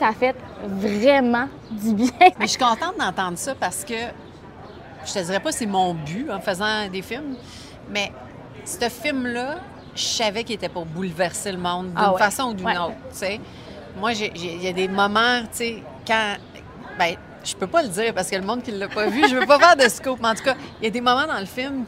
Ça 0.00 0.08
a 0.08 0.12
fait 0.14 0.34
vraiment 0.64 1.46
du 1.70 1.94
bien. 1.94 2.10
Mais 2.20 2.46
je 2.46 2.46
suis 2.46 2.58
contente 2.58 2.94
d'entendre 2.98 3.36
ça 3.38 3.54
parce 3.54 3.84
que 3.84 3.94
je 5.06 5.12
te 5.12 5.18
dirais 5.18 5.40
pas 5.40 5.50
que 5.50 5.56
c'est 5.56 5.66
mon 5.66 5.92
but 5.94 6.30
en 6.30 6.40
faisant 6.40 6.88
des 6.90 7.02
films, 7.02 7.36
mais 7.90 8.10
ce 8.64 8.88
film-là, 8.88 9.56
je 9.94 10.02
savais 10.02 10.42
qu'il 10.42 10.54
était 10.54 10.70
pour 10.70 10.86
bouleverser 10.86 11.52
le 11.52 11.58
monde 11.58 11.88
d'une 11.88 11.98
Ah 11.98 12.12
ouais. 12.14 12.18
façon 12.18 12.44
ou 12.44 12.54
d'une 12.54 12.66
Ouais. 12.66 12.78
autre. 12.78 12.94
Moi, 13.98 14.12
il 14.14 14.62
y 14.62 14.68
a 14.68 14.72
des 14.72 14.88
moments, 14.88 15.42
tu 15.42 15.48
sais, 15.58 15.82
quand. 16.06 16.34
Ben, 16.98 17.16
je 17.44 17.54
peux 17.54 17.66
pas 17.66 17.82
le 17.82 17.88
dire 17.88 18.14
parce 18.14 18.30
que 18.30 18.36
le 18.36 18.42
monde 18.42 18.62
qui 18.62 18.70
l'a 18.70 18.88
pas 18.88 19.06
vu, 19.06 19.28
je 19.28 19.36
veux 19.36 19.46
pas 19.46 19.58
faire 19.58 19.76
de 19.76 19.88
scoop, 19.88 20.18
mais 20.22 20.28
en 20.28 20.34
tout 20.34 20.44
cas, 20.44 20.54
il 20.80 20.84
y 20.84 20.88
a 20.88 20.90
des 20.90 21.00
moments 21.02 21.26
dans 21.26 21.38
le 21.40 21.46
film 21.46 21.84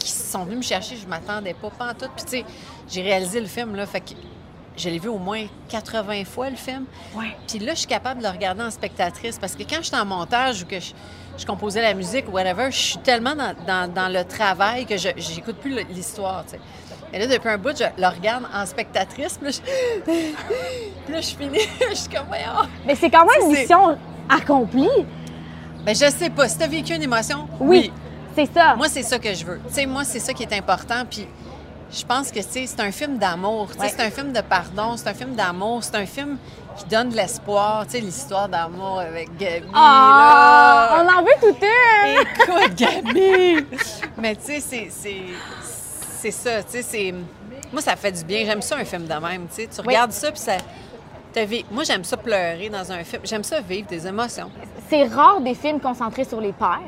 qui 0.00 0.10
sont 0.10 0.42
venus 0.44 0.58
me 0.58 0.62
chercher, 0.62 0.96
je 0.96 1.06
m'attendais 1.06 1.54
pas, 1.54 1.70
pas 1.70 1.90
en 1.90 1.94
tout. 1.94 2.10
Puis, 2.16 2.24
tu 2.24 2.30
sais, 2.38 2.44
j'ai 2.88 3.02
réalisé 3.02 3.40
le 3.40 3.46
film, 3.46 3.76
là, 3.76 3.86
fait 3.86 4.00
que 4.00 4.10
je 4.76 4.88
l'ai 4.88 4.98
vu 4.98 5.08
au 5.08 5.18
moins 5.18 5.44
80 5.68 6.24
fois, 6.24 6.50
le 6.50 6.56
film. 6.56 6.84
Ouais. 7.14 7.36
Puis 7.48 7.58
là, 7.58 7.72
je 7.74 7.78
suis 7.80 7.86
capable 7.86 8.20
de 8.20 8.26
le 8.26 8.30
regarder 8.32 8.62
en 8.62 8.70
spectatrice 8.70 9.38
parce 9.38 9.54
que 9.54 9.62
quand 9.62 9.78
je 9.78 9.86
suis 9.86 9.96
en 9.96 10.04
montage 10.04 10.62
ou 10.62 10.66
que 10.66 10.78
je, 10.80 10.92
je 11.38 11.46
composais 11.46 11.82
la 11.82 11.94
musique 11.94 12.28
ou 12.28 12.32
whatever, 12.32 12.70
je 12.70 12.76
suis 12.76 12.98
tellement 12.98 13.34
dans, 13.34 13.54
dans- 13.66 13.92
dans 13.92 14.08
le 14.08 14.24
travail 14.24 14.86
que 14.86 14.96
je 14.96 15.08
j'écoute 15.16 15.56
plus 15.56 15.74
l'histoire, 15.90 16.44
tu 16.44 16.52
sais. 16.52 16.60
Et 17.12 17.18
là, 17.20 17.26
depuis 17.28 17.48
un 17.48 17.56
bout, 17.58 17.76
je 17.76 17.84
le 18.00 18.08
regarde 18.08 18.44
en 18.52 18.66
spectatrice, 18.66 19.38
puis 19.40 19.50
là, 19.50 19.52
je, 19.52 20.00
puis 21.04 21.12
là, 21.14 21.20
je 21.20 21.34
finis, 21.36 21.58
je 21.90 21.94
suis 21.94 22.08
comme, 22.08 22.26
voyons. 22.26 22.68
Mais 22.86 22.94
c'est 22.96 23.10
quand 23.10 23.24
même 23.24 23.42
une 23.50 23.56
mission 23.56 23.96
accomplie. 24.28 24.88
Ben, 25.84 25.94
je 25.94 26.10
sais 26.10 26.30
pas, 26.30 26.48
si 26.48 26.58
tu 26.58 26.64
as 26.64 26.66
vécu 26.66 26.94
une 26.94 27.02
émotion, 27.02 27.46
Oui. 27.60 27.92
C'est 28.34 28.52
ça. 28.52 28.74
Moi, 28.76 28.88
c'est 28.90 29.02
ça 29.02 29.18
que 29.18 29.32
je 29.32 29.46
veux. 29.46 29.60
Tu 29.68 29.72
sais, 29.72 29.86
moi, 29.86 30.04
c'est 30.04 30.18
ça 30.18 30.34
qui 30.34 30.42
est 30.42 30.52
important. 30.52 31.04
Puis 31.10 31.26
je 31.92 32.04
pense 32.04 32.30
que, 32.30 32.40
c'est 32.42 32.80
un 32.80 32.90
film 32.92 33.18
d'amour. 33.18 33.68
Ouais. 33.78 33.88
c'est 33.88 34.00
un 34.02 34.10
film 34.10 34.32
de 34.32 34.40
pardon, 34.40 34.96
c'est 34.96 35.08
un 35.08 35.14
film 35.14 35.34
d'amour, 35.34 35.82
c'est 35.84 35.96
un 35.96 36.06
film 36.06 36.36
qui 36.76 36.84
donne 36.86 37.10
de 37.10 37.16
l'espoir. 37.16 37.84
Tu 37.86 37.92
sais, 37.92 38.00
l'histoire 38.00 38.48
d'amour 38.48 39.00
avec 39.00 39.34
Gabi. 39.36 39.66
Ah, 39.74 41.02
là. 41.04 41.04
on 41.04 41.18
en 41.18 41.22
veut 41.22 41.32
tout 41.40 41.56
un. 41.64 42.20
Écoute, 42.20 42.74
Gabi! 42.76 43.66
Mais 44.18 44.34
tu 44.36 44.60
sais, 44.60 44.88
c'est- 44.90 46.30
ça. 46.30 46.62
Tu 46.64 46.82
sais. 46.82 47.14
Moi, 47.72 47.80
ça 47.82 47.96
fait 47.96 48.12
du 48.12 48.24
bien. 48.24 48.44
J'aime 48.44 48.62
ça, 48.62 48.76
un 48.76 48.84
film 48.84 49.06
de 49.06 49.14
même. 49.14 49.46
Tu 49.48 49.54
sais, 49.62 49.66
tu 49.68 49.80
Oui. 49.80 49.86
regardes 49.88 50.12
ça, 50.12 50.30
puis 50.30 50.40
ça... 50.40 50.56
Moi, 51.70 51.84
j'aime 51.84 52.02
ça 52.04 52.16
pleurer 52.16 52.68
dans 52.70 52.90
un 52.90 53.04
film. 53.04 53.22
J'aime 53.24 53.44
ça 53.44 53.60
vivre 53.60 53.86
des 53.88 54.06
émotions. 54.06 54.50
C'est 54.88 55.04
rare 55.04 55.40
des 55.40 55.54
films 55.54 55.80
concentrés 55.80 56.24
sur 56.24 56.40
les 56.40 56.52
pères. 56.52 56.80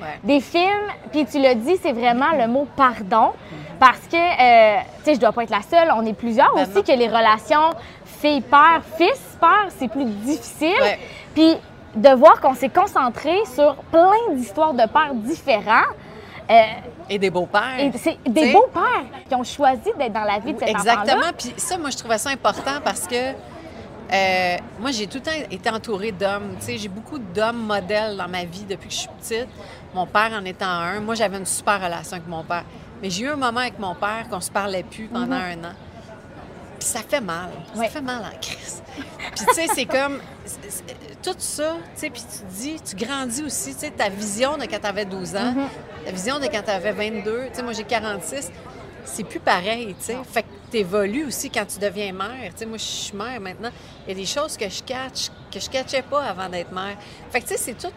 Ouais. 0.00 0.18
Des 0.24 0.40
films, 0.40 0.88
puis 1.12 1.26
tu 1.26 1.38
l'as 1.40 1.54
dit, 1.54 1.76
c'est 1.82 1.92
vraiment 1.92 2.30
le 2.38 2.46
mot 2.46 2.66
pardon. 2.76 3.32
Parce 3.78 4.00
que, 4.10 4.16
euh, 4.16 4.80
tu 4.98 5.04
sais, 5.04 5.14
je 5.14 5.20
dois 5.20 5.32
pas 5.32 5.42
être 5.44 5.50
la 5.50 5.62
seule. 5.62 5.90
On 5.96 6.04
est 6.04 6.12
plusieurs 6.12 6.54
Ben 6.54 6.62
aussi 6.62 6.76
non. 6.76 6.82
que 6.82 6.92
les 6.92 7.08
relations 7.08 7.70
fille-père, 8.04 8.82
fils-père, 8.96 9.66
c'est 9.78 9.88
plus 9.88 10.04
difficile. 10.04 10.74
Ouais. 10.80 10.98
Puis 11.34 11.56
de 11.94 12.08
voir 12.10 12.40
qu'on 12.40 12.54
s'est 12.54 12.68
concentré 12.68 13.34
sur 13.54 13.74
plein 13.90 14.12
d'histoires 14.34 14.74
de 14.74 14.86
pères 14.86 15.14
différents. 15.14 15.86
euh, 16.50 16.62
Et 17.08 17.18
des 17.18 17.30
beaux-pères. 17.30 17.78
et 17.78 17.90
c'est 17.96 18.18
des 18.28 18.46
sais? 18.46 18.52
beaux 18.52 18.68
pères 18.72 19.04
qui 19.28 19.34
ont 19.34 19.44
choisi 19.44 19.90
d'être 19.98 20.12
dans 20.12 20.24
la 20.24 20.38
vie 20.38 20.52
de 20.52 20.58
cet 20.58 20.68
enfant-là. 20.76 20.92
Exactement. 21.02 21.30
Puis 21.38 21.54
ça, 21.56 21.78
moi, 21.78 21.90
je 21.90 21.96
trouvais 21.96 22.18
ça 22.18 22.30
important 22.30 22.80
parce 22.84 23.06
que 23.06 23.32
euh, 24.12 24.56
moi, 24.80 24.90
j'ai 24.90 25.06
tout 25.06 25.18
le 25.18 25.22
temps 25.22 25.30
été 25.50 25.70
entourée 25.70 26.12
d'hommes. 26.12 26.56
Tu 26.60 26.66
sais, 26.66 26.78
j'ai 26.78 26.88
beaucoup 26.88 27.18
d'hommes 27.18 27.64
modèles 27.66 28.16
dans 28.16 28.28
ma 28.28 28.44
vie 28.44 28.64
depuis 28.68 28.88
que 28.88 28.94
je 28.94 28.98
suis 29.00 29.08
petite. 29.20 29.48
Mon 29.94 30.06
père 30.06 30.30
en 30.32 30.44
étant 30.44 30.66
un. 30.68 31.00
Moi, 31.00 31.14
j'avais 31.14 31.38
une 31.38 31.46
super 31.46 31.80
relation 31.82 32.16
avec 32.16 32.26
mon 32.28 32.42
père. 32.44 32.64
Mais 33.02 33.10
j'ai 33.10 33.24
eu 33.24 33.28
un 33.30 33.36
moment 33.36 33.60
avec 33.60 33.78
mon 33.78 33.94
père 33.94 34.26
qu'on 34.30 34.40
se 34.40 34.50
parlait 34.50 34.82
plus 34.82 35.06
pendant 35.06 35.36
un 35.36 35.64
an. 35.64 35.72
Puis 36.78 36.88
ça 36.88 37.00
fait 37.06 37.20
mal. 37.20 37.50
Ça 37.74 37.90
fait 37.90 38.00
mal 38.00 38.20
en 38.24 38.38
crise. 38.40 38.82
Puis 38.96 39.46
tu 39.46 39.54
sais, 39.54 39.66
c'est 39.74 39.84
comme... 39.86 40.18
c'est- 40.44 40.58
c'est- 40.70 41.22
Tout 41.22 41.34
ça, 41.38 41.76
tu 41.94 42.00
sais, 42.00 42.10
puis 42.10 42.22
tu 42.22 42.44
dis, 42.58 42.76
tu 42.80 42.96
grandis 42.96 43.42
aussi, 43.42 43.74
tu 43.74 43.80
sais, 43.80 43.90
ta 43.90 44.08
vision 44.08 44.56
de 44.56 44.64
quand 44.64 44.78
tu 44.80 44.86
avais 44.86 45.04
12 45.04 45.36
ans, 45.36 45.54
ta 46.06 46.10
vision 46.10 46.38
de 46.38 46.46
quand 46.46 46.62
tu 46.62 46.70
avais 46.70 46.92
22, 46.92 47.48
tu 47.50 47.56
sais, 47.56 47.62
moi 47.62 47.74
j'ai 47.74 47.84
46, 47.84 48.50
c'est 49.04 49.24
plus 49.24 49.40
pareil, 49.40 49.94
tu 49.98 50.06
sais. 50.06 50.16
Fait 50.32 50.42
que 50.42 50.48
tu 50.70 50.78
évolues 50.78 51.26
aussi 51.26 51.50
quand 51.50 51.66
tu 51.66 51.78
deviens 51.78 52.12
mère. 52.12 52.52
Tu 52.52 52.58
sais, 52.58 52.66
moi, 52.66 52.78
je 52.78 52.84
suis 52.84 53.16
mère 53.16 53.40
maintenant. 53.40 53.70
Il 54.06 54.10
y 54.10 54.12
a 54.12 54.14
des 54.14 54.26
choses 54.26 54.56
que 54.56 54.68
je 54.68 54.82
catch, 54.82 55.28
que 55.52 55.60
je 55.60 55.68
catchais 55.68 56.02
pas 56.02 56.22
avant 56.22 56.48
d'être 56.48 56.72
mère. 56.72 56.96
Fait 57.30 57.40
que, 57.40 57.46
tu 57.46 57.54
sais, 57.54 57.58
c'est 57.58 57.74
tout... 57.74 57.92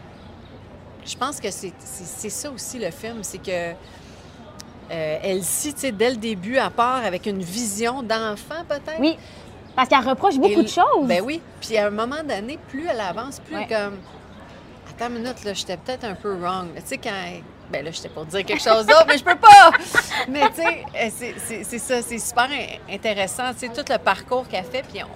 Je 1.06 1.18
pense 1.18 1.40
que 1.42 1.50
c'est 1.52 1.74
ça 2.30 2.50
aussi, 2.50 2.80
le 2.80 2.90
film, 2.90 3.20
c'est 3.24 3.40
que 3.40 3.74
euh, 4.92 5.18
Elsie, 5.22 5.74
tu 5.74 5.82
sais, 5.82 5.92
dès 5.92 6.12
le 6.12 6.16
début, 6.16 6.58
à 6.58 6.70
part 6.70 7.04
avec 7.04 7.26
une 7.26 7.42
vision 7.42 8.04
d'enfant, 8.04 8.64
peut-être. 8.68 9.00
Oui, 9.00 9.18
parce 9.76 9.90
qu'elle 9.90 10.08
reproche 10.08 10.36
beaucoup 10.38 10.62
Et 10.62 10.64
de 10.64 10.68
choses. 10.68 11.08
Ben 11.08 11.22
oui. 11.22 11.42
Puis 11.60 11.78
à 11.78 11.88
un 11.88 11.90
moment 11.90 12.24
donné, 12.24 12.58
plus 12.70 12.86
elle 12.88 13.00
avance, 13.00 13.40
plus 13.40 13.56
Ouais. 13.56 13.68
comme. 13.68 13.98
Attends 14.90 15.08
une 15.14 15.22
minute, 15.24 15.44
là, 15.44 15.54
j'étais 15.54 15.78
peut-être 15.78 16.04
un 16.06 16.16
peu 16.16 16.36
wrong. 16.36 16.68
Tu 16.76 16.82
sais, 16.86 16.98
quand. 16.98 17.12
Ben 17.74 17.84
là, 17.84 17.90
j'étais 17.92 18.10
pour 18.10 18.24
dire 18.26 18.46
quelque 18.46 18.62
chose 18.62 18.86
d'autre, 18.86 19.06
mais 19.08 19.18
je 19.18 19.24
peux 19.24 19.36
pas! 19.36 19.72
Mais 20.30 20.42
tu 20.50 20.62
sais, 20.62 20.86
euh, 20.96 21.10
c'est- 21.64 21.80
ça, 21.80 22.02
c'est 22.04 22.20
super 22.20 22.44
in- 22.46 22.94
intéressant. 22.94 23.52
Tu 23.54 23.68
sais, 23.68 23.70
tout 23.70 23.84
le 23.92 23.98
parcours 23.98 24.48
qu'elle 24.48 24.64
fait, 24.64 24.84
puis 24.84 25.02
on- 25.04 25.08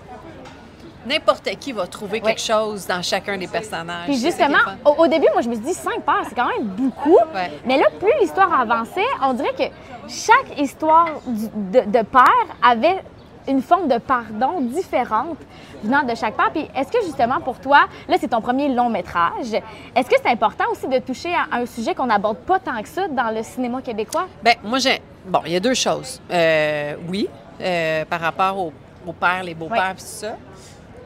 N'importe 1.08 1.48
qui 1.60 1.72
va 1.72 1.88
trouver 1.88 2.20
Ouais. 2.20 2.34
quelque 2.34 2.42
chose 2.42 2.86
dans 2.86 3.02
chacun 3.02 3.38
des 3.38 3.48
personnages. 3.48 4.08
Puis 4.08 4.18
justement, 4.20 4.58
au, 4.84 5.04
au 5.04 5.08
début, 5.08 5.28
moi, 5.32 5.42
je 5.42 5.48
me 5.48 5.54
suis 5.56 5.64
dit 5.64 5.74
cinq 5.74 6.02
pères, 6.02 6.24
c'est 6.28 6.36
quand 6.36 6.48
même 6.50 6.64
beaucoup. 6.68 7.18
Ouais. 7.34 7.50
Mais 7.66 7.78
là, 7.78 7.86
plus 7.98 8.12
l'histoire 8.20 8.60
avançait, 8.60 9.06
on 9.24 9.32
dirait 9.34 9.54
que 9.54 9.64
chaque 10.10 10.60
histoire 10.60 11.08
du- 11.26 11.48
de, 11.48 11.86
de 11.90 12.02
père 12.04 12.46
avait 12.62 13.02
une 13.48 13.62
forme 13.62 13.88
de 13.88 13.98
pardon 13.98 14.62
différente 14.62 15.38
venant 15.84 16.04
de 16.04 16.16
chaque 16.16 16.36
père. 16.36 16.52
Puis 16.52 16.68
est-ce 16.76 16.92
que 16.92 17.02
justement 17.06 17.40
pour 17.40 17.60
toi, 17.60 17.88
là, 18.08 18.18
c'est 18.20 18.28
ton 18.30 18.42
premier 18.42 18.70
long 18.74 18.90
métrage, 18.90 19.54
est-ce 19.96 20.10
que 20.10 20.16
c'est 20.22 20.30
important 20.32 20.66
aussi 20.72 20.88
de 20.88 21.00
toucher 21.00 21.34
à 21.34 21.58
un 21.58 21.66
sujet 21.66 21.94
qu'on 21.96 22.08
n'aborde 22.08 22.38
pas 22.40 22.60
tant 22.60 22.82
que 22.82 22.90
ça 22.90 23.08
dans 23.08 23.34
le 23.34 23.44
cinéma 23.44 23.82
québécois? 23.82 24.28
Ben 24.44 24.56
moi, 24.64 24.80
j'ai. 24.80 25.02
Bon, 25.26 25.42
il 25.46 25.54
y 25.54 25.56
a 25.56 25.60
deux 25.60 25.74
choses. 25.74 26.22
Euh, 26.32 26.96
oui, 27.10 27.28
euh, 27.62 28.06
par 28.06 28.22
rapport 28.22 28.58
aux, 28.58 28.74
aux 29.06 29.14
pères, 29.14 29.44
les 29.44 29.54
beaux-pères, 29.54 29.96
tout 29.98 30.04
ça. 30.06 30.36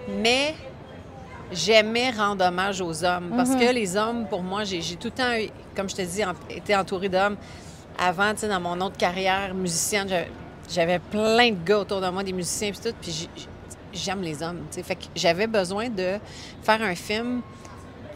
Mais 0.07 0.53
j'aimais 1.51 2.11
rendre 2.11 2.45
hommage 2.45 2.81
aux 2.81 3.03
hommes. 3.03 3.33
Parce 3.35 3.55
que 3.55 3.71
les 3.73 3.97
hommes, 3.97 4.25
pour 4.27 4.41
moi, 4.43 4.63
j'ai 4.63 4.81
j'ai 4.81 4.95
tout 4.95 5.07
le 5.07 5.11
temps, 5.23 5.33
eu, 5.37 5.49
comme 5.75 5.89
je 5.89 5.95
te 5.95 6.01
dis, 6.01 6.23
en- 6.23 6.33
été 6.49 6.75
entourée 6.75 7.09
d'hommes. 7.09 7.35
Avant, 7.99 8.31
tu 8.31 8.39
sais, 8.39 8.47
dans 8.47 8.59
mon 8.59 8.79
autre 8.81 8.97
carrière 8.97 9.53
musicienne, 9.53 10.07
j'avais- 10.69 10.99
plein 10.99 11.51
de 11.51 11.63
gars 11.63 11.79
autour 11.79 12.01
de 12.01 12.09
moi, 12.09 12.23
des 12.23 12.33
musiciens, 12.33 12.71
puis 12.71 12.79
tout. 12.79 12.95
Puis 13.01 13.11
j'ai- 13.11 13.47
j'aime 13.93 14.21
les 14.21 14.41
hommes. 14.43 14.61
Fait 14.71 14.95
que 14.95 15.05
j'avais 15.15 15.47
besoin 15.47 15.89
de 15.89 16.17
faire 16.63 16.81
un 16.81 16.95
film 16.95 17.41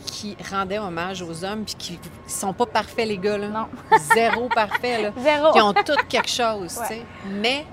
qui 0.05 0.37
rendait 0.51 0.77
hommage 0.77 1.21
aux 1.21 1.43
hommes, 1.43 1.63
puis 1.65 1.75
qui 1.75 1.99
sont 2.27 2.53
pas 2.53 2.65
parfaits, 2.67 3.07
les 3.07 3.17
gars, 3.17 3.37
là. 3.37 3.47
Non. 3.47 3.65
Zéro 4.13 4.47
parfait, 4.49 5.01
là. 5.01 5.11
Zéro. 5.17 5.51
Qui 5.51 5.61
ont 5.61 5.73
tous 5.73 5.95
quelque 6.07 6.29
chose, 6.29 6.77
Ouais. 6.79 6.87
tu 6.87 6.93
sais. 6.95 7.01
Mais 7.41 7.65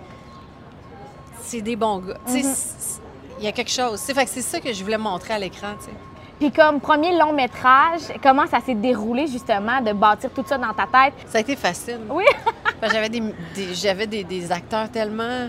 c'est 1.43 1.61
des 1.61 1.77
bons 1.77 1.99
gars. 1.99 2.17
Tu 2.27 2.33
sais, 2.33 2.49
Mhm. 2.49 2.55
c'est- 2.55 3.01
il 3.39 3.45
y 3.45 3.49
a 3.49 3.53
quelque 3.53 3.71
chose. 3.71 4.01
Fait 4.01 4.25
que 4.25 4.31
c'est 4.31 4.41
ça 4.43 4.61
que 4.61 4.73
je 4.73 4.83
voulais 4.83 4.99
montrer 4.99 5.35
à 5.35 5.39
l'écran, 5.39 5.75
tu 5.79 5.87
sais. 5.87 5.91
Puis 6.39 6.51
comme 6.51 6.81
premier 6.81 7.17
long 7.17 7.33
métrage, 7.33 8.01
comment 8.23 8.47
ça 8.49 8.59
s'est 8.61 8.75
déroulé 8.75 9.27
justement 9.29 9.81
de 9.81 9.93
bâtir 9.93 10.31
tout 10.35 10.45
ça 10.47 10.59
dans 10.59 10.73
ta 10.73 10.87
tête? 10.87 11.13
Ça 11.29 11.39
a 11.39 11.41
été 11.41 11.55
facile. 11.55 12.01
Oui. 12.11 12.25
J'avais 12.91 13.09
des, 13.09 13.21
des- 13.55 13.75
j'avais 13.75 14.07
des, 14.07 14.25
des 14.25 14.51
acteurs 14.53 14.91
tellement... 14.91 15.49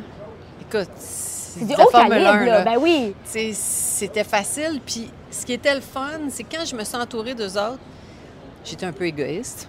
Écoute, 0.61 0.89
c'est 0.97 1.59
C'est 1.59 1.65
du 1.65 1.73
de 1.73 1.77
la 1.77 1.85
haut 1.85 1.89
Formule 1.89 2.09
calibre, 2.11 2.29
1, 2.33 2.45
là. 2.45 2.57
là. 2.59 2.63
Ben 2.63 2.77
oui. 2.79 3.13
Tu 3.25 3.31
sais, 3.31 3.51
C'était 3.53 4.23
facile. 4.23 4.79
Puis 4.85 5.09
ce 5.31 5.45
qui 5.45 5.53
était 5.53 5.73
le 5.75 5.81
fun, 5.81 6.19
c'est 6.29 6.43
quand 6.43 6.65
je 6.65 6.75
me 6.75 6.83
suis 6.83 6.95
entourée 6.95 7.33
d'eux 7.35 7.57
autres, 7.57 7.79
j'étais 8.65 8.85
un 8.85 8.91
peu 8.91 9.05
égoïste, 9.05 9.67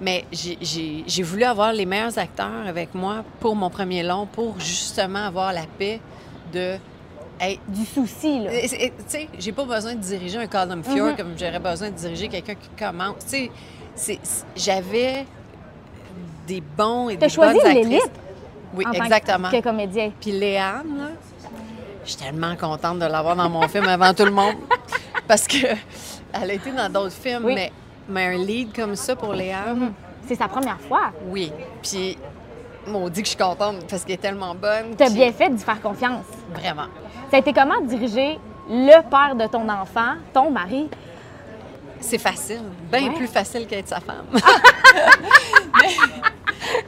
mais 0.00 0.24
j'ai- 0.32 1.22
voulu 1.22 1.44
avoir 1.44 1.72
les 1.72 1.86
meilleurs 1.86 2.18
acteurs 2.18 2.66
avec 2.66 2.94
moi 2.94 3.24
pour 3.40 3.54
mon 3.56 3.70
premier 3.70 4.02
long, 4.02 4.26
pour 4.26 4.58
justement 4.58 5.26
avoir 5.26 5.52
la 5.52 5.64
paix 5.78 6.00
de... 6.52 6.76
Hey, 7.40 7.58
Du 7.66 7.84
souci, 7.84 8.40
là. 8.40 8.50
Tu 8.60 8.68
sais, 9.08 9.28
j'ai 9.38 9.52
pas 9.52 9.64
besoin 9.64 9.94
de 9.94 10.00
diriger 10.00 10.38
un 10.38 10.46
Colin 10.46 10.82
Fjord 10.82 11.08
Mhm. 11.10 11.16
comme 11.16 11.32
j'aurais 11.36 11.58
besoin 11.58 11.90
de 11.90 11.94
diriger 11.96 12.28
quelqu'un 12.28 12.54
qui 12.54 12.68
commence. 12.78 13.26
Tu 13.28 13.50
sais, 13.96 14.18
j'avais 14.54 15.26
des 16.54 16.60
bons 16.76 17.08
et 17.08 17.16
des 17.16 17.28
choisi 17.28 17.58
bonnes 17.58 17.66
actrices. 17.76 18.10
Oui, 18.74 18.84
en 18.86 18.92
tant 18.92 19.04
exactement. 19.04 19.50
que 19.50 19.60
comédien. 19.60 20.12
Puis 20.20 20.32
Léane, 20.32 20.96
là, 20.98 21.08
je 22.04 22.10
suis 22.10 22.22
tellement 22.22 22.56
contente 22.56 22.98
de 22.98 23.06
l'avoir 23.06 23.36
dans 23.36 23.48
mon 23.48 23.66
film 23.68 23.86
avant 23.86 24.12
tout 24.14 24.24
le 24.24 24.30
monde. 24.30 24.56
parce 25.28 25.46
que 25.46 25.66
elle 26.32 26.50
a 26.50 26.54
été 26.54 26.70
dans 26.72 26.90
d'autres 26.90 27.12
films, 27.14 27.44
Oui. 27.44 27.54
mais, 27.54 27.72
mais 28.08 28.26
un 28.34 28.38
lead 28.38 28.74
comme 28.74 28.96
ça 28.96 29.14
pour 29.16 29.32
Léa, 29.32 29.64
C'est 30.26 30.34
sa 30.36 30.48
première 30.48 30.80
fois. 30.80 31.10
oui. 31.28 31.52
Puis, 31.82 32.16
maudit 32.86 33.20
que 33.22 33.26
je 33.28 33.34
suis 33.34 33.38
contente 33.42 33.76
parce 33.88 34.04
qu'elle 34.04 34.14
est 34.14 34.18
tellement 34.18 34.54
bonne. 34.54 34.96
Tu 34.96 35.02
as 35.04 35.06
puis- 35.06 35.14
bien 35.16 35.32
fait 35.32 35.50
d'y 35.50 35.62
faire 35.62 35.80
confiance. 35.80 36.24
Vraiment. 36.54 36.86
Ça 37.30 37.36
a 37.36 37.40
été 37.40 37.52
comment 37.52 37.80
diriger 37.82 38.38
le 38.68 39.00
père 39.08 39.34
de 39.36 39.46
ton 39.50 39.68
enfant, 39.68 40.14
ton 40.32 40.50
mari? 40.50 40.88
C'est 42.00 42.18
facile, 42.18 42.62
bien 42.90 43.08
Ouais. 43.08 43.14
plus 43.14 43.28
facile 43.28 43.66
qu'être 43.66 43.88
sa 43.88 44.00
femme. 44.00 44.24
Mais- 45.80 45.88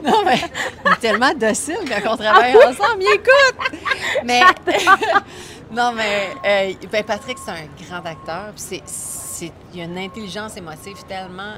non, 0.03 0.23
mais 0.25 0.39
il 0.85 0.91
est 0.91 0.99
tellement 0.99 1.33
docile 1.33 1.79
quand 1.87 2.13
on 2.13 2.17
travaille 2.17 2.55
Ah 2.61 2.69
ensemble, 2.69 3.01
il 3.01 3.13
écoute. 3.13 3.81
Mais 4.23 4.41
non, 5.71 5.93
mais 5.93 6.29
euh, 6.45 6.87
ben, 6.91 7.03
Patrick, 7.03 7.37
c'est 7.37 7.51
un 7.51 7.67
grand 7.87 8.05
acteur. 8.05 8.53
puis 8.55 8.81
c'est, 8.85 9.51
il 9.73 9.81
a 9.81 9.83
une 9.85 9.97
intelligence 9.97 10.57
émotive 10.57 10.97
tellement 11.07 11.55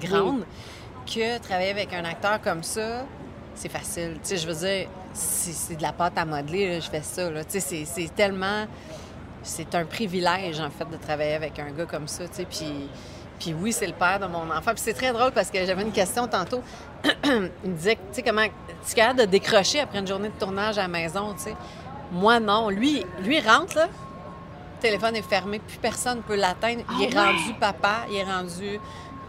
grande 0.00 0.44
que 1.06 1.38
travailler 1.38 1.70
avec 1.70 1.92
un 1.92 2.04
acteur 2.04 2.40
comme 2.40 2.62
ça, 2.62 3.04
c'est 3.54 3.68
facile. 3.68 4.14
Tu 4.22 4.30
sais, 4.30 4.36
je 4.38 4.46
veux 4.46 4.66
dire, 4.66 4.88
c'est, 5.12 5.76
de 5.76 5.82
la 5.82 5.92
pâte 5.92 6.16
à 6.16 6.24
modeler, 6.24 6.74
là, 6.74 6.80
je 6.80 6.88
fais 6.88 7.02
ça. 7.02 7.30
là. 7.30 7.44
Tu 7.44 7.52
sais, 7.52 7.60
c'est, 7.60 7.84
c'est 7.84 8.14
tellement 8.14 8.66
c'est 9.44 9.74
un 9.74 9.84
privilège, 9.84 10.58
en 10.58 10.70
fait, 10.70 10.90
de 10.90 10.96
travailler 10.96 11.34
avec 11.34 11.58
un 11.58 11.70
gars 11.70 11.86
comme 11.86 12.08
ça, 12.08 12.26
tu 12.26 12.34
sais. 12.36 12.46
Puis, 12.46 12.88
puis 13.38 13.54
oui, 13.54 13.72
c'est 13.72 13.86
le 13.86 13.92
père 13.92 14.18
de 14.20 14.26
mon 14.26 14.50
enfant. 14.50 14.72
Puis 14.72 14.82
c'est 14.84 14.94
très 14.94 15.12
drôle 15.12 15.32
parce 15.32 15.50
que 15.50 15.64
j'avais 15.64 15.82
une 15.82 15.92
question 15.92 16.26
tantôt. 16.28 16.62
Il 17.24 17.70
me 17.70 17.76
disait, 17.76 17.96
tu 17.96 18.00
sais, 18.12 18.22
comment 18.22 18.42
tu 18.86 18.92
es 18.92 18.94
capable 18.94 19.20
de 19.20 19.24
décrocher 19.26 19.80
après 19.80 19.98
une 19.98 20.06
journée 20.06 20.28
de 20.28 20.38
tournage 20.38 20.78
à 20.78 20.82
la 20.82 20.88
maison, 20.88 21.34
tu 21.34 21.44
sais? 21.44 21.56
Moi, 22.12 22.38
non. 22.40 22.68
Lui, 22.70 23.04
lui 23.22 23.40
rentre, 23.40 23.76
là. 23.76 23.86
Le 23.86 24.80
téléphone 24.90 25.16
est 25.16 25.22
fermé, 25.22 25.58
plus 25.60 25.78
personne 25.78 26.18
ne 26.18 26.22
peut 26.22 26.36
l'atteindre. 26.36 26.82
Il 26.98 27.04
est 27.04 27.16
Ah 27.16 27.20
ouais? 27.22 27.26
rendu 27.30 27.54
papa, 27.58 27.94
il 28.10 28.16
est 28.16 28.24
rendu 28.24 28.78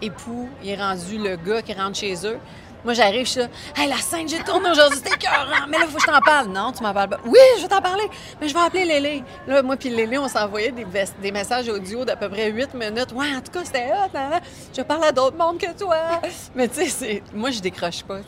époux, 0.02 0.50
il 0.62 0.70
est 0.70 0.76
rendu 0.76 1.18
le 1.18 1.38
gars 1.38 1.62
qui 1.62 1.74
rentre 1.74 1.98
chez 1.98 2.14
eux. 2.28 2.38
Moi, 2.86 2.94
j'arrive, 2.94 3.26
je 3.26 3.32
suis 3.32 3.40
là, 3.40 3.48
hey, 3.76 3.90
la 3.90 3.98
scène, 3.98 4.30
j'ai 4.30 4.38
tourné 4.44 4.70
aujourd'hui, 4.70 5.00
c'était 5.00 5.16
écœurant, 5.16 5.66
mais 5.68 5.80
là, 5.80 5.86
il 5.88 5.92
faut 5.92 5.98
que 5.98 6.04
je 6.04 6.08
t'en 6.08 6.20
parle. 6.20 6.50
Non, 6.50 6.72
tu 6.72 6.84
m'en 6.84 6.94
parles 6.94 7.10
pas. 7.10 7.18
Oui, 7.26 7.40
je 7.58 7.64
vais 7.64 7.68
t'en 7.68 7.82
parler, 7.82 8.04
mais 8.40 8.48
je 8.48 8.54
vais 8.54 8.60
appeler 8.60 8.86
Lélé. 8.86 9.24
Là, 9.48 9.64
moi, 9.64 9.76
puis 9.76 9.90
Lélé, 9.90 10.20
on 10.20 10.28
s'envoyait 10.28 10.72
des, 10.72 11.32
messages 11.32 11.68
audio 11.68 12.06
d'à 12.06 12.16
peu 12.16 12.30
près 12.30 12.52
8 12.52 12.76
minutes. 12.76 13.12
Ouais, 13.16 13.36
en 13.36 13.42
tout 13.42 13.52
cas, 13.52 13.62
c'était 13.66 13.88
hot, 13.88 14.12
nan. 14.14 14.40
je 14.72 14.84
parle 14.84 15.04
à 15.04 15.12
d'autres 15.12 15.36
mondes 15.36 15.58
que 15.58 15.76
toi. 15.76 15.96
Mais 16.54 16.68
tu 16.68 16.76
sais, 16.76 16.86
c'est- 16.86 17.24
moi, 17.34 17.50
je 17.50 17.60
décroche 17.60 18.04
pas. 18.04 18.20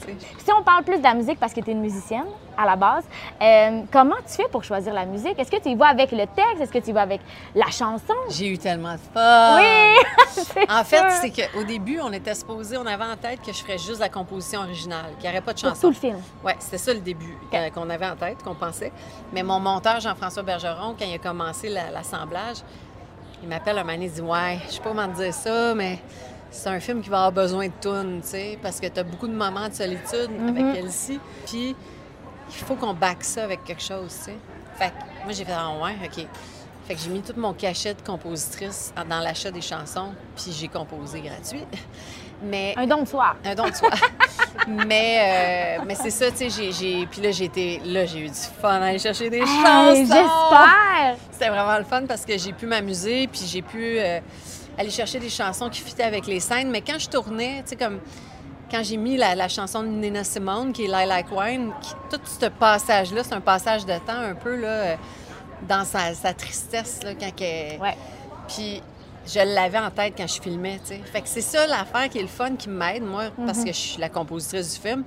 Si 0.44 0.52
on 0.52 0.64
parle 0.64 0.84
plus 0.84 0.98
de 0.98 1.04
la 1.04 1.14
musique 1.14 1.40
parce 1.40 1.54
que 1.54 1.62
tu 1.62 1.70
es 1.70 1.74
une 1.74 1.82
musicienne 1.82 2.26
à 2.58 2.66
la 2.66 2.76
base, 2.76 3.04
euh, 3.40 3.82
comment 3.94 4.16
tu 4.28 4.34
fais 4.34 4.50
pour 4.52 4.64
choisir 4.64 4.92
la 4.92 5.06
musique? 5.06 5.38
Est-ce 5.38 5.52
que 5.52 5.62
tu 5.62 5.70
y 5.70 5.76
vas 5.76 5.90
avec 5.90 6.12
le 6.12 6.26
texte? 6.26 6.62
Est-ce 6.62 6.72
que 6.72 6.80
tu 6.80 6.90
y 6.90 6.94
vas 6.94 7.02
avec 7.04 7.22
la 7.54 7.68
chanson? 7.68 8.16
J'ai 8.32 8.48
eu 8.48 8.58
tellement 8.58 8.94
de 8.94 9.00
fun. 9.14 9.60
Oui! 9.60 9.98
En 10.70 10.84
fait, 10.84 11.04
c'est 11.22 11.32
qu'au 11.32 11.64
début, 11.64 12.00
on 12.00 12.12
était 12.12 12.36
supposé, 12.36 12.78
on 12.78 12.86
avait 12.86 13.04
en 13.04 13.16
tête 13.16 13.40
que 13.42 13.52
je 13.52 13.58
ferais 13.64 13.78
juste 13.78 14.00
la 14.00 14.10
composition 14.10 14.47
originale, 14.56 15.08
qu'il 15.20 15.24
n'y 15.30 15.36
aurait 15.36 15.42
pas 15.46 15.54
de 15.54 15.60
Pour 15.60 15.70
chanson. 15.72 15.82
tout 15.82 15.90
le 15.90 15.96
film. 15.96 16.22
Oui, 16.46 16.54
c'était 16.60 16.78
ça 16.78 16.94
le 16.94 17.02
début 17.02 17.36
euh, 17.54 17.70
qu'on 17.72 17.90
avait 17.90 18.06
en 18.08 18.16
tête, 18.16 18.42
qu'on 18.44 18.56
pensait. 18.56 18.92
Mais 19.34 19.44
mon 19.44 19.60
monteur, 19.60 20.00
Jean-François 20.00 20.44
Bergeron, 20.44 20.96
quand 20.98 21.06
il 21.06 21.16
a 21.16 21.18
commencé 21.18 21.68
la- 21.70 21.90
l'assemblage, 21.92 22.58
il 23.44 23.50
m'appelle 23.50 23.78
un 23.80 23.84
moment 23.84 23.98
il 24.02 24.10
dit 24.12 24.22
Ouais, 24.22 24.60
je 24.68 24.74
sais 24.76 24.80
pas 24.80 24.90
comment 24.90 25.08
te 25.10 25.22
dire 25.22 25.34
ça, 25.34 25.74
mais 25.76 26.00
c'est 26.50 26.70
un 26.70 26.80
film 26.80 27.02
qui 27.02 27.10
va 27.10 27.18
avoir 27.26 27.32
besoin 27.34 27.68
de 27.68 27.74
tunes, 27.82 28.22
tu 28.22 28.30
sais, 28.30 28.60
parce 28.62 28.80
que 28.80 28.88
tu 28.88 29.00
as 29.00 29.04
beaucoup 29.04 29.28
de 29.28 29.34
moments 29.36 29.68
de 29.68 29.74
solitude 29.74 30.30
avec 30.48 30.78
Elsie. 30.78 31.20
Puis, 31.46 31.76
il 32.50 32.56
faut 32.66 32.76
qu'on 32.76 32.94
back 32.94 33.24
ça 33.26 33.44
avec 33.44 33.66
quelque 33.66 33.84
chose, 33.84 34.16
tu 34.18 34.24
sais. 34.32 34.38
Fait 34.76 34.90
que 34.92 35.24
moi, 35.26 35.34
j'ai 35.34 35.44
fait 35.44 35.54
Ah, 35.54 35.72
ouais, 35.84 35.96
OK. 36.06 36.26
Fait 36.88 36.96
que 36.96 37.02
j'ai 37.02 37.10
mis 37.10 37.22
tout 37.22 37.34
mon 37.36 37.52
cachet 37.52 37.94
de 37.96 38.02
compositrice 38.02 38.94
dans 39.10 39.20
l'achat 39.20 39.52
des 39.52 39.60
chansons, 39.60 40.14
puis 40.38 40.54
j'ai 40.58 40.70
composé 40.70 41.20
gratuit. 41.20 41.66
Mais 42.42 42.74
Un 42.78 42.88
don 42.88 43.02
de 43.02 43.08
soi. 43.08 43.36
un 43.44 43.56
don 43.56 43.68
de 43.68 43.74
soi. 43.76 43.90
mais 44.68 45.78
euh, 45.80 45.84
mais 45.88 45.96
c'est 45.96 46.10
ça, 46.10 46.30
tu 46.32 46.50
sais, 46.50 46.72
j'ai-. 46.72 47.08
Puis 47.10 47.22
là, 47.22 47.32
j'ai 47.32 47.46
été... 47.46 47.82
Là, 47.86 48.06
j'ai 48.06 48.20
eu 48.20 48.28
du 48.28 48.34
fun 48.62 48.82
à 48.82 48.86
aller 48.88 49.00
chercher 49.00 49.30
des 49.30 49.40
Hey, 49.40 49.46
chansons. 49.48 49.96
J'espère! 49.96 51.16
C'était 51.32 51.50
vraiment 51.50 51.78
le 51.78 51.84
fun 51.86 52.04
parce 52.08 52.26
que 52.26 52.38
j'ai 52.38 52.52
pu 52.54 52.66
m'amuser, 52.66 53.28
puis 53.28 53.42
j'ai 53.48 53.62
pu 53.62 53.98
euh, 54.00 54.20
aller 54.78 54.90
chercher 54.90 55.20
des 55.20 55.30
chansons 55.30 55.70
qui 55.70 55.82
fitaient 55.82 56.04
avec 56.04 56.28
les 56.28 56.40
scènes. 56.40 56.70
Mais 56.70 56.82
quand 56.82 57.00
je 57.00 57.10
tournais, 57.10 57.62
tu 57.64 57.70
sais, 57.70 57.76
comme... 57.76 58.00
Quand 58.70 58.84
j'ai 58.84 58.98
mis 58.98 59.16
la, 59.16 59.34
la 59.34 59.48
chanson 59.48 59.82
de 59.82 59.88
Nina 59.88 60.26
Simone, 60.26 60.74
qui 60.74 60.84
est 60.84 60.88
Lilac 60.88 61.28
Wine, 61.32 61.72
qui- 61.82 61.94
tout 62.12 62.20
ce 62.26 62.48
passage-là, 62.48 63.24
c'est 63.24 63.34
un 63.34 63.40
passage 63.40 63.86
de 63.86 63.94
temps 63.94 64.20
un 64.20 64.36
peu, 64.36 64.58
là, 64.58 64.68
euh, 64.68 64.96
dans 65.62 65.86
sa, 65.86 66.14
sa 66.14 66.34
tristesse, 66.34 67.00
là, 67.04 67.12
quand 67.18 67.32
elle... 67.40 67.80
Ouais. 67.80 67.96
Puis 68.50 68.82
je 69.28 69.40
l'avais 69.40 69.78
en 69.80 69.92
tête 69.92 70.14
quand 70.18 70.28
je 70.28 70.42
filmais, 70.42 70.80
tu 70.84 70.94
sais. 70.96 71.02
Fait 71.12 71.22
que 71.22 71.28
c'est 71.28 71.42
ça 71.42 71.68
l'affaire 71.68 72.10
qui 72.10 72.20
est 72.20 72.22
le 72.24 72.28
fun, 72.28 72.56
qui 72.56 72.70
m'aide, 72.70 73.04
moi, 73.04 73.26
parce 73.46 73.60
que 73.64 73.72
je 73.72 73.78
suis 73.78 74.00
la 74.00 74.10
compositrice 74.10 74.74
du 74.76 74.88
film. 74.90 75.04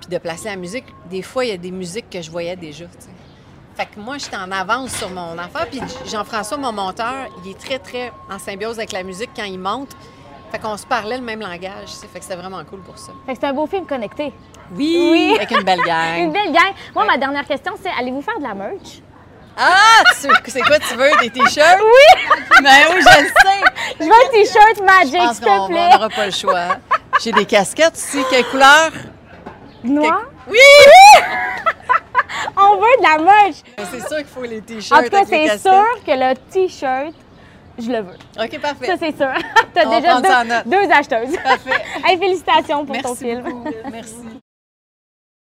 Puis 0.00 0.10
de 0.10 0.18
placer 0.18 0.48
la 0.48 0.56
musique, 0.56 0.84
des 1.10 1.22
fois, 1.22 1.44
il 1.44 1.48
y 1.50 1.52
a 1.54 1.56
des 1.56 1.70
musiques 1.70 2.10
que 2.10 2.20
je 2.20 2.30
voyais 2.30 2.56
déjà, 2.56 2.84
tu 2.86 2.92
sais. 3.00 3.08
Fait 3.76 3.86
que 3.86 3.98
moi, 3.98 4.18
j'étais 4.18 4.36
en 4.36 4.50
avance 4.52 4.92
sur 4.92 5.10
mon 5.10 5.36
affaire. 5.38 5.66
Puis 5.68 5.80
Jean-François, 6.06 6.56
mon 6.56 6.72
monteur, 6.72 7.26
il 7.44 7.50
est 7.50 7.58
très, 7.58 7.78
très 7.78 8.12
en 8.30 8.38
symbiose 8.38 8.78
avec 8.78 8.92
la 8.92 9.02
musique 9.02 9.30
quand 9.34 9.44
il 9.44 9.58
monte. 9.58 9.90
Fait 10.52 10.60
qu'on 10.60 10.76
se 10.76 10.86
parlait 10.86 11.16
le 11.18 11.24
même 11.24 11.40
langage, 11.40 11.86
tu 11.86 11.90
sais. 11.90 12.06
Fait 12.06 12.18
que 12.20 12.24
c'était 12.24 12.36
vraiment 12.36 12.62
cool 12.64 12.80
pour 12.82 12.96
ça. 12.98 13.10
Fait 13.26 13.34
que 13.34 13.40
c'est 13.40 13.46
un 13.48 13.52
beau 13.52 13.66
film 13.66 13.84
connecté. 13.86 14.32
Oui! 14.76 14.96
Oui. 15.12 15.32
Avec 15.36 15.50
une 15.50 15.64
belle 15.64 15.82
gang. 15.84 16.18
Une 16.26 16.32
belle 16.32 16.52
gang. 16.52 16.72
Moi, 16.94 17.02
Ouais. 17.04 17.10
ma 17.10 17.18
dernière 17.18 17.44
question, 17.44 17.72
c'est 17.82 17.90
allez-vous 17.98 18.22
faire 18.22 18.38
de 18.38 18.44
la 18.44 18.54
merch? 18.54 19.02
Ah! 19.56 20.02
tu- 20.20 20.28
C'est 20.50 20.60
quoi 20.62 20.78
tu 20.78 20.94
veux? 20.96 21.10
Des 21.20 21.30
t-shirts? 21.30 21.78
Oui! 21.82 22.60
Mais 22.62 22.84
oui, 22.90 23.00
je 23.00 23.22
le 23.22 23.26
sais! 23.28 23.64
Je 24.00 24.04
veux 24.04 24.10
un 24.12 24.30
t-shirt 24.30 24.80
Magic, 24.84 25.34
s'il 25.34 25.44
te 25.44 25.66
plaît. 25.68 25.90
n'aura 25.90 26.08
pas 26.08 26.26
le 26.26 26.32
choix. 26.32 26.76
J'ai 27.22 27.32
des 27.32 27.44
casquettes 27.46 27.96
ici. 27.96 28.22
Quelle 28.30 28.44
couleur? 28.46 28.90
Noir? 29.84 30.22
Oui! 30.48 30.58
On 32.56 32.76
veut 32.76 32.96
de 32.98 33.02
la 33.02 33.18
merch! 33.22 33.56
Mais 33.78 33.84
C'est 33.90 34.06
sûr 34.08 34.16
qu'il 34.18 34.26
faut 34.26 34.42
les 34.42 34.60
t-shirts. 34.60 35.00
En 35.00 35.04
tout 35.04 35.10
cas, 35.10 35.24
c'est 35.28 35.58
sûr 35.58 35.84
que 36.06 36.10
le 36.12 36.34
t-shirt, 36.50 37.14
je 37.78 37.90
le 37.90 37.98
veux. 38.00 38.16
OK, 38.40 38.58
parfait. 38.60 38.86
Ça, 38.86 38.94
c'est 38.98 39.16
sûr. 39.16 39.32
T'as 39.74 39.86
On 39.86 39.90
va 39.90 40.00
déjà 40.00 40.62
deux, 40.64 40.90
acheteuses. 40.90 41.36
Parfait. 41.42 41.84
Hey, 42.04 42.18
félicitations 42.18 42.84
pour 42.84 42.96
ton 43.02 43.14
film. 43.14 43.42
beaucoup. 43.42 43.68
Merci. 43.90 44.40